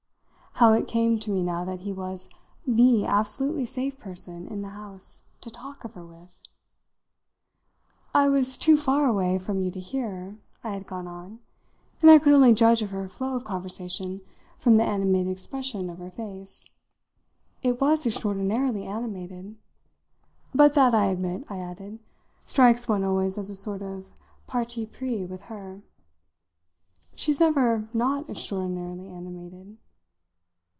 [0.55, 2.29] How it came to me now that he was
[2.67, 6.37] the absolutely safe person in the house to talk of her with!
[8.13, 11.39] "I was too far away from you to hear," I had gone on;
[11.99, 14.21] "and I could only judge of her flow of conversation
[14.59, 16.69] from the animated expression of her face.
[17.63, 19.55] It was extraordinarily animated.
[20.53, 21.97] But that, I admit," I added,
[22.45, 24.13] "strikes one always as a sort of
[24.45, 25.81] parti pris with her.
[27.15, 29.77] She's never not extraordinarily animated."